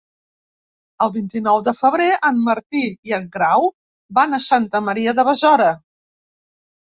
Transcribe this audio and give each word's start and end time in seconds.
El 1.05 1.09
vint-i-nou 1.17 1.59
de 1.67 1.73
febrer 1.81 2.07
en 2.29 2.39
Martí 2.47 2.81
i 3.11 3.13
en 3.17 3.27
Grau 3.35 3.69
van 4.21 4.33
a 4.33 4.39
Santa 4.49 4.81
Maria 4.87 5.13
de 5.19 5.27
Besora. 5.31 5.69